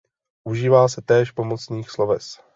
Užívá 0.47 0.87
se 0.87 1.01
též 1.01 1.31
pomocných 1.31 1.89
sloves. 1.91 2.39